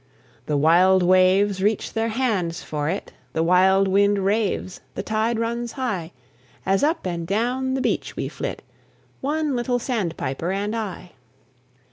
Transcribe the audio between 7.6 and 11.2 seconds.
the beach we flit, One little sandpiper and I.